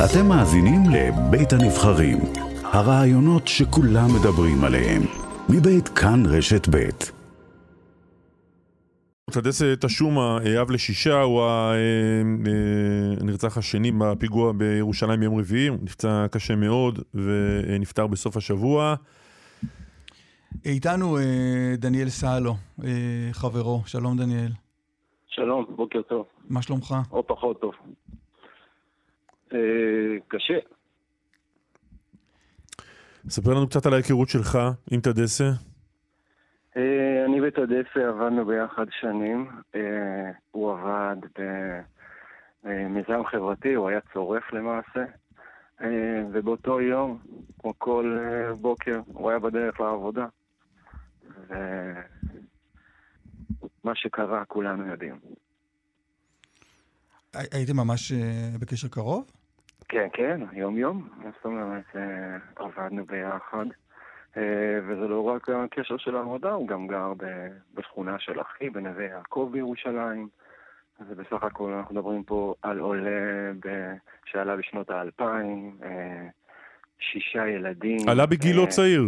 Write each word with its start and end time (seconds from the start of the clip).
אתם 0.00 0.26
מאזינים 0.28 0.80
לבית 0.90 1.52
הנבחרים, 1.52 2.18
הרעיונות 2.64 3.48
שכולם 3.48 4.08
מדברים 4.20 4.64
עליהם, 4.64 5.02
מבית 5.48 5.88
כאן 5.88 6.22
רשת 6.26 6.68
בית. 6.68 7.12
טדסה 9.30 9.74
תשומה, 9.80 10.38
אב 10.60 10.70
לשישה, 10.70 11.20
הוא 11.20 11.42
הנרצח 13.20 13.58
השני 13.58 13.92
בפיגוע 13.92 14.52
בירושלים 14.52 15.20
ביום 15.20 15.38
רביעי, 15.38 15.66
הוא 15.66 15.78
נפצע 15.82 16.26
קשה 16.30 16.56
מאוד 16.56 16.98
ונפטר 17.14 18.06
בסוף 18.06 18.36
השבוע. 18.36 18.94
איתנו 20.64 21.18
אה, 21.18 21.22
דניאל 21.78 22.08
סאלו, 22.08 22.54
אה, 22.84 22.88
חברו. 23.32 23.82
שלום 23.86 24.16
דניאל. 24.16 24.50
שלום, 25.28 25.66
בוקר 25.76 26.02
טוב. 26.02 26.26
מה 26.48 26.62
שלומך? 26.62 26.94
או 27.12 27.26
פחות 27.26 27.60
טוב. 27.60 27.72
אה, 29.54 30.16
קשה. 30.28 30.58
ספר 33.28 33.50
לנו 33.50 33.68
קצת 33.68 33.86
על 33.86 33.92
ההיכרות 33.92 34.28
שלך 34.28 34.58
עם 34.90 35.00
טדסה. 35.00 35.50
אה, 36.76 37.24
אני 37.24 37.40
וטדסה 37.40 38.08
עבדנו 38.08 38.46
ביחד 38.46 38.86
שנים. 39.00 39.50
אה, 39.74 40.30
הוא 40.50 40.72
עבד 40.72 41.16
במיזם 42.64 43.24
חברתי, 43.30 43.74
הוא 43.74 43.88
היה 43.88 44.00
צורף 44.12 44.52
למעשה. 44.52 45.04
ובאותו 46.32 46.80
יום, 46.80 47.18
כמו 47.58 47.72
כל 47.78 48.18
בוקר, 48.60 49.00
הוא 49.06 49.30
היה 49.30 49.38
בדרך 49.38 49.80
לעבודה. 49.80 50.26
ומה 51.48 51.94
שקרה, 53.94 54.44
כולנו 54.44 54.86
יודעים. 54.86 55.18
הייתם 57.32 57.76
ממש 57.76 58.12
בקשר 58.60 58.88
קרוב? 58.88 59.41
כן, 59.88 60.08
כן, 60.12 60.40
יום-יום. 60.52 61.08
זאת 61.36 61.44
אומרת, 61.44 61.84
עבדנו 62.56 63.04
ביחד. 63.06 63.66
אה, 64.36 64.78
וזה 64.86 65.08
לא 65.08 65.24
רק 65.24 65.48
הקשר 65.48 65.96
של 65.96 66.16
העבודה, 66.16 66.52
הוא 66.52 66.68
גם 66.68 66.86
גר 66.86 67.12
בשכונה 67.74 68.18
של 68.18 68.40
אחי, 68.40 68.70
בנווה 68.70 69.04
יעקב 69.04 69.48
בירושלים. 69.52 70.28
ובסך 71.08 71.42
הכל 71.42 71.72
אנחנו 71.72 71.94
מדברים 71.94 72.24
פה 72.24 72.54
על 72.62 72.78
עולה. 72.78 73.52
שעלה 74.24 74.56
בשנות 74.56 74.90
האלפיים, 74.90 75.76
אה, 75.82 76.26
שישה 76.98 77.48
ילדים. 77.48 78.08
עלה 78.08 78.26
בגילו 78.26 78.62
אה, 78.62 78.66
צעיר. 78.66 79.02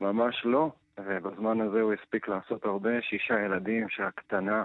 ממש 0.00 0.42
לא, 0.44 0.70
ובזמן 0.98 1.60
הזה 1.60 1.80
הוא 1.80 1.92
הספיק 1.92 2.28
לעשות 2.28 2.64
הרבה, 2.64 3.02
שישה 3.02 3.40
ילדים 3.40 3.88
שהקטנה 3.88 4.64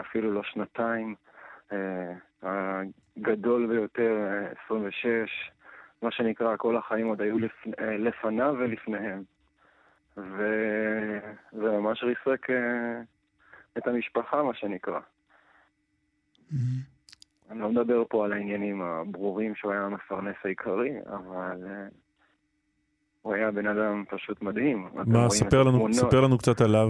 אפילו 0.00 0.32
לא 0.32 0.42
שנתיים, 0.42 1.14
הגדול 2.42 3.66
ביותר 3.66 4.16
26, 4.64 5.50
מה 6.02 6.10
שנקרא, 6.10 6.56
כל 6.56 6.76
החיים 6.76 7.06
עוד 7.06 7.20
היו 7.20 7.38
לפ... 7.38 7.66
אה, 7.78 7.96
לפניו 7.96 8.54
ולפניהם. 8.58 9.22
וזה 10.16 11.70
ממש 11.78 12.02
ריסק 12.02 12.50
אה, 12.50 13.00
את 13.78 13.86
המשפחה, 13.86 14.42
מה 14.42 14.54
שנקרא. 14.54 15.00
Mm-hmm. 16.50 16.54
אני 17.50 17.60
לא 17.60 17.68
מדבר 17.68 18.02
פה 18.08 18.24
על 18.24 18.32
העניינים 18.32 18.82
הברורים 18.82 19.54
שהוא 19.54 19.72
היה 19.72 19.82
המפרנס 19.84 20.36
העיקרי, 20.44 20.90
אבל 21.06 21.64
uh, 21.64 21.94
הוא 23.22 23.34
היה 23.34 23.50
בן 23.50 23.66
אדם 23.66 24.04
פשוט 24.10 24.42
מדהים. 24.42 24.88
מה, 24.94 25.30
ספר 25.30 25.62
לנו, 25.62 25.92
ספר 25.92 26.20
לנו 26.20 26.38
קצת 26.38 26.60
עליו. 26.60 26.88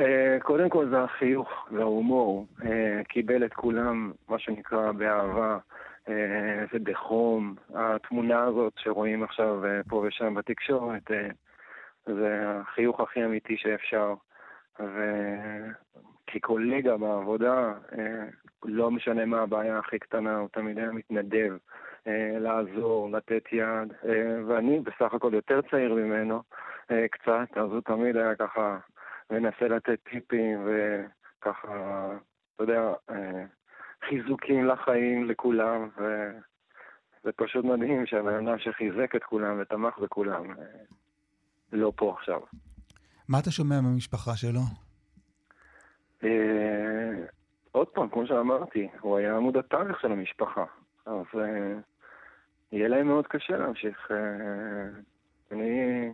Uh, 0.00 0.42
קודם 0.42 0.68
כל 0.68 0.88
זה 0.88 1.02
החיוך 1.02 1.68
וההומור. 1.70 2.46
Uh, 2.60 2.64
קיבל 3.08 3.44
את 3.44 3.54
כולם, 3.54 4.12
מה 4.28 4.38
שנקרא, 4.38 4.92
באהבה. 4.92 5.58
אה, 6.08 6.64
ובחום. 6.72 7.54
התמונה 7.74 8.44
הזאת 8.44 8.72
שרואים 8.76 9.22
עכשיו 9.22 9.64
אה, 9.64 9.80
פה 9.88 9.96
ושם 9.96 10.34
בתקשורת, 10.34 11.10
אה, 11.10 11.28
זה 12.06 12.42
החיוך 12.60 13.00
הכי 13.00 13.24
אמיתי 13.24 13.56
שאפשר. 13.56 14.14
וכקולגה 16.28 16.96
בעבודה, 16.96 17.72
לא 18.64 18.90
משנה 18.90 19.24
מה 19.24 19.40
הבעיה 19.40 19.78
הכי 19.78 19.98
קטנה, 19.98 20.36
הוא 20.36 20.48
תמיד 20.52 20.78
היה 20.78 20.92
מתנדב 20.92 21.56
לעזור, 22.40 23.10
לתת 23.12 23.52
יד, 23.52 23.92
ואני 24.46 24.80
בסך 24.80 25.14
הכל 25.14 25.30
יותר 25.34 25.60
צעיר 25.70 25.94
ממנו 25.94 26.42
קצת, 26.86 27.56
אז 27.56 27.72
הוא 27.72 27.80
תמיד 27.80 28.16
היה 28.16 28.34
ככה 28.34 28.78
מנסה 29.30 29.68
לתת 29.68 29.98
טיפים 30.10 30.66
וככה, 30.66 32.08
אתה 32.56 32.62
יודע, 32.62 32.92
חיזוקים 34.08 34.66
לחיים 34.66 35.30
לכולם, 35.30 35.88
וזה 35.96 37.32
פשוט 37.36 37.64
מדהים 37.64 38.06
שהבן 38.06 38.46
אדם 38.46 38.58
שחיזק 38.58 39.14
את 39.16 39.24
כולם 39.24 39.60
ותמך 39.60 39.98
בכולם 39.98 40.50
אה, 40.50 40.64
לא 41.72 41.92
פה 41.96 42.14
עכשיו. 42.18 42.40
מה 43.28 43.38
אתה 43.38 43.50
שומע 43.50 43.80
מהמשפחה 43.80 44.36
שלו? 44.36 44.60
אה, 46.24 47.24
עוד 47.72 47.88
פעם, 47.88 48.08
כמו 48.08 48.26
שאמרתי, 48.26 48.88
הוא 49.00 49.16
היה 49.16 49.36
עמוד 49.36 49.56
התווך 49.56 50.00
של 50.00 50.12
המשפחה, 50.12 50.64
אז 51.06 51.24
אה, 51.38 51.74
יהיה 52.72 52.88
להם 52.88 53.06
מאוד 53.06 53.26
קשה 53.26 53.56
להמשיך. 53.56 54.10
אני 55.52 56.12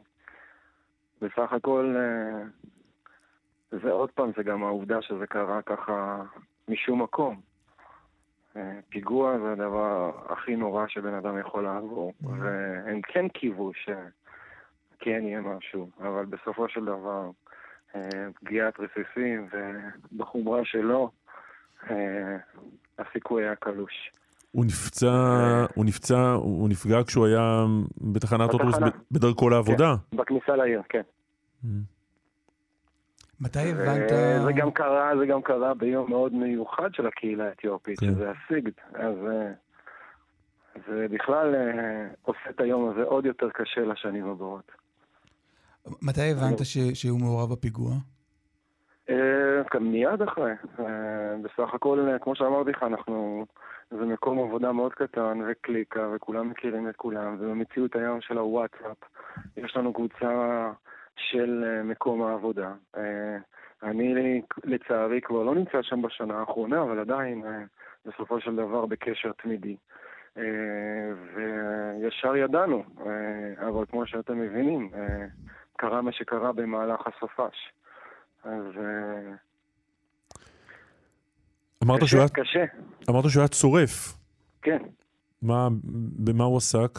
בסך 1.21 1.53
הכל, 1.53 1.97
זה 3.71 3.91
עוד 3.91 4.11
פעם, 4.11 4.31
זה 4.37 4.43
גם 4.43 4.65
העובדה 4.65 5.03
שזה 5.03 5.27
קרה 5.27 5.63
ככה 5.63 6.23
משום 6.69 7.03
מקום. 7.03 7.41
פיגוע 8.89 9.39
זה 9.39 9.53
הדבר 9.53 10.13
הכי 10.29 10.57
נורא 10.57 10.87
שבן 10.89 11.15
אדם 11.15 11.39
יכול 11.39 11.65
לעבור, 11.65 12.13
mm-hmm. 12.23 12.27
והם 12.29 13.01
כן 13.03 13.29
קיוו 13.29 13.73
שכן 13.75 15.21
יהיה 15.23 15.41
משהו, 15.41 15.91
אבל 16.01 16.25
בסופו 16.25 16.69
של 16.69 16.85
דבר, 16.85 17.31
אה, 17.95 18.01
פגיעת 18.41 18.75
רסיסים 18.81 19.49
ובחומרה 20.13 20.61
שלו, 20.65 21.11
אה, 21.91 22.37
הסיכוי 22.99 23.45
היה 23.45 23.57
קלוש. 23.57 24.11
הוא 24.51 24.65
נפצע, 24.65 25.07
אה, 25.07 25.67
הוא 25.75 25.85
נפצע, 25.85 26.33
הוא 26.33 26.69
נפגע 26.69 26.99
כשהוא 27.07 27.27
היה 27.27 27.65
בתחנת 28.13 28.51
אוטובוס 28.53 28.77
בדרכו 29.11 29.49
לעבודה? 29.49 29.95
כן, 30.11 30.17
בכניסה 30.17 30.57
לעיר, 30.57 30.83
כן. 30.89 31.03
מתי 33.41 33.71
הבנת... 33.71 34.09
זה 34.45 34.53
גם 34.53 34.71
קרה, 34.71 35.13
זה 35.19 35.27
גם 35.27 35.43
קרה 35.43 35.75
ביום 35.75 36.11
מאוד 36.11 36.35
מיוחד 36.35 36.95
של 36.95 37.07
הקהילה 37.07 37.45
האתיופית, 37.49 38.01
כן. 38.01 38.07
שזה 38.07 38.31
הסיגד. 38.31 38.73
אז 38.95 39.15
אה, 39.31 39.53
זה 40.89 41.07
בכלל 41.11 41.55
אה, 41.55 42.07
עושה 42.23 42.51
את 42.51 42.61
היום 42.61 42.91
הזה 42.91 43.03
עוד 43.03 43.27
יותר 43.27 43.51
קשה 43.51 43.81
לשנים 43.81 44.29
הבאות. 44.29 44.73
מתי 46.03 46.31
הבנת 46.31 46.65
ש... 46.65 46.79
שהוא 46.95 47.21
מעורב 47.21 47.53
בפיגוע? 47.53 47.93
Uh, 49.09 49.79
מיד 49.81 50.23
אחרי. 50.23 50.53
בסך 51.43 51.75
הכל, 51.75 52.09
כמו 52.21 52.37
שאמרתי 52.37 52.71
לך, 52.71 52.83
אנחנו... 52.83 53.47
זה 53.91 54.05
מקום 54.05 54.39
עבודה 54.39 54.73
מאוד 54.73 54.93
קטן 54.93 55.41
וקליקה, 55.49 56.09
וכולם 56.15 56.51
מכירים 56.51 56.89
את 56.89 56.97
כולם, 56.97 57.37
ובמציאות 57.41 57.97
היום 57.97 58.21
של 58.21 58.39
הוואטסאפ 58.39 58.97
יש 59.57 59.77
לנו 59.77 59.93
קבוצה 59.93 60.71
של 61.17 61.65
אה, 61.67 61.83
מקום 61.83 62.23
העבודה. 62.23 62.73
אה, 62.97 63.37
אני 63.83 64.43
לצערי 64.65 65.21
כבר 65.21 65.43
לא 65.43 65.55
נמצא 65.55 65.83
שם 65.83 66.03
בשנה 66.03 66.39
האחרונה, 66.39 66.83
אבל 66.83 66.99
עדיין 66.99 67.45
אה, 67.47 67.63
בסופו 68.05 68.41
של 68.41 68.57
דבר 68.57 68.87
בקשר 68.87 69.33
תמידי. 69.43 69.77
וישר 71.35 72.37
ידענו, 72.37 72.85
אבל 73.69 73.85
כמו 73.91 74.07
שאתם 74.07 74.41
מבינים, 74.41 74.91
קרה 75.77 76.03
מה 76.03 76.13
שקרה 76.13 76.53
במהלך 76.53 77.01
הסופש. 77.07 77.73
אז... 78.45 78.63
אמרת 81.85 82.01
קשה, 82.01 82.07
שהוא 82.07 82.21
היה... 82.21 82.29
קשה. 82.29 82.65
אמרת 83.11 83.25
שהוא 83.29 83.41
היה 83.41 83.49
צורף. 83.49 84.19
כן. 84.63 84.79
מה, 85.43 85.69
במה 86.25 86.45
הוא 86.45 86.57
עסק? 86.57 86.99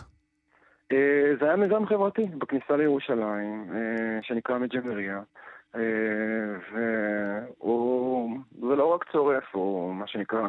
אה, 0.92 1.34
זה 1.40 1.46
היה 1.46 1.56
מיזם 1.56 1.86
חברתי 1.86 2.26
בכניסה 2.26 2.78
לירושלים, 2.78 3.66
אה, 3.76 4.20
שנקרא 4.22 4.58
מג'מריה. 4.58 5.22
אה, 5.76 5.82
והוא, 6.72 8.38
זה 8.52 8.76
לא 8.76 8.86
רק 8.86 9.12
צורף, 9.12 9.44
הוא 9.52 9.96
מה 9.96 10.08
שנקרא, 10.08 10.48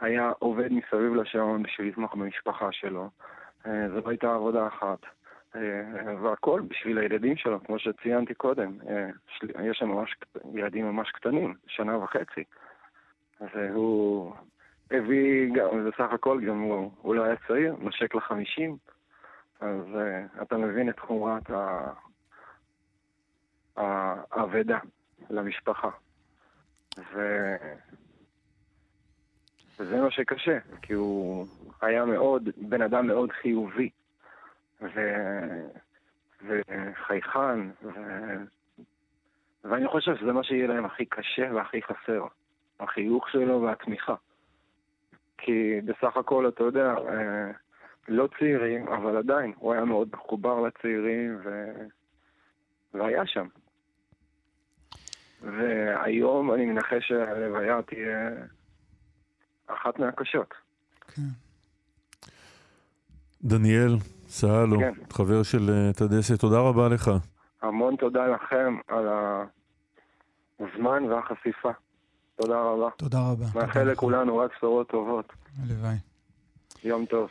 היה 0.00 0.32
עובד 0.38 0.72
מסביב 0.72 1.14
לשעון 1.14 1.62
בשביל 1.62 1.88
לתמוך 1.88 2.14
במשפחה 2.14 2.72
שלו. 2.72 3.10
זו 3.64 4.08
הייתה 4.08 4.34
עבודה 4.34 4.66
אחת. 4.66 4.98
והכל 6.22 6.60
בשביל 6.68 6.98
הילדים 6.98 7.36
שלו, 7.36 7.64
כמו 7.64 7.78
שציינתי 7.78 8.34
קודם. 8.34 8.78
יש 9.64 9.82
לנו 9.82 9.94
ממש, 9.94 10.14
ילדים 10.54 10.86
ממש 10.86 11.10
קטנים, 11.10 11.54
שנה 11.66 11.98
וחצי. 11.98 12.44
אז 13.40 13.48
הוא 13.74 14.32
הביא, 14.90 15.54
גם, 15.54 15.90
בסך 15.90 16.12
הכל 16.12 16.40
גם 16.40 16.60
הוא, 16.60 16.90
הוא 17.02 17.14
לא 17.14 17.24
היה 17.24 17.36
צעיר, 17.48 17.76
נשק 17.80 18.14
לחמישים. 18.14 18.76
אז 19.60 19.80
uh, 19.94 20.42
אתה 20.42 20.56
מבין 20.56 20.88
את 20.88 20.98
חומרת 20.98 21.50
האבדה 23.76 24.78
למשפחה. 25.30 25.90
ו... 26.98 27.20
וזה 29.78 30.00
מה 30.00 30.10
שקשה, 30.10 30.58
כי 30.82 30.92
הוא 30.92 31.46
היה 31.80 32.04
מאוד, 32.04 32.48
בן 32.56 32.82
אדם 32.82 33.06
מאוד 33.06 33.32
חיובי, 33.32 33.90
ו... 34.82 35.00
וחייכן, 36.42 37.70
ו... 37.82 37.90
ואני 39.64 39.88
חושב 39.88 40.16
שזה 40.16 40.32
מה 40.32 40.44
שיהיה 40.44 40.66
להם 40.66 40.84
הכי 40.84 41.06
קשה 41.06 41.54
והכי 41.54 41.82
חסר, 41.82 42.26
החיוך 42.80 43.30
שלו 43.30 43.62
והתמיכה. 43.62 44.14
כי 45.38 45.80
בסך 45.84 46.16
הכל, 46.16 46.48
אתה 46.48 46.64
יודע, 46.64 46.94
אה, 47.08 47.50
לא 48.08 48.28
צעירים, 48.38 48.88
אבל 48.88 49.16
עדיין, 49.16 49.52
הוא 49.56 49.72
היה 49.72 49.84
מאוד 49.84 50.08
מחובר 50.12 50.60
לצעירים 50.60 51.38
ו... 51.44 51.72
והיה 52.94 53.26
שם. 53.26 53.46
והיום 55.42 56.54
אני 56.54 56.66
מנחש 56.66 57.08
שהלוויה 57.08 57.82
תהיה 57.82 58.30
אחת 59.66 59.98
מהקשות. 59.98 60.54
כן. 61.08 61.22
דניאל 63.42 63.96
סהלו, 64.28 64.78
כן. 64.78 64.92
חבר 65.12 65.42
של 65.42 65.70
אה, 65.70 65.92
טדסה, 65.92 66.36
תודה 66.36 66.58
רבה 66.60 66.88
לך. 66.88 67.10
המון 67.62 67.96
תודה 67.96 68.26
לכם 68.26 68.78
על 68.88 69.06
הזמן 70.60 71.04
והחשיפה. 71.04 71.70
תודה 72.40 72.60
רבה. 72.60 72.90
תודה 72.96 73.18
רבה. 73.30 73.44
מאחל 73.54 73.82
לכולנו 73.82 74.38
רק 74.38 74.50
בשורות 74.56 74.88
טובות. 74.88 75.32
הלוואי. 75.62 75.96
יום 76.84 77.06
טוב. 77.06 77.30